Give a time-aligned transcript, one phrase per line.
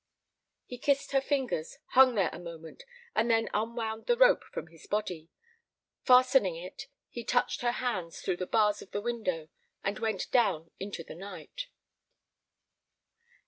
[0.65, 4.71] He kissed her fingers, hung there a moment, and then unwound the rope from about
[4.71, 5.29] his body.
[6.01, 9.49] Fastening it, he touched her hands through the bars of the window
[9.83, 11.67] and went down into the night.